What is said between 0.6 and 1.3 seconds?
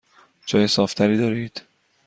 صاف تری